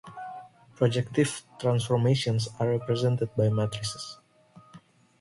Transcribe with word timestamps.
Projective 0.77 1.43
transformations 1.59 2.49
are 2.59 2.67
represented 2.69 3.29
by 3.35 3.49
matrices. 3.49 4.17